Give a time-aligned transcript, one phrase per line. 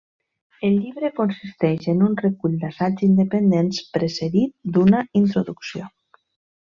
[0.67, 5.93] El llibre consisteix en un recull d’assaigs independents, precedit d’una introducció.